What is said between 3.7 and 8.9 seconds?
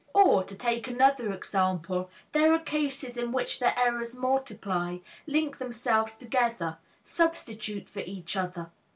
errors multiply, link themselves together, substitute for each other.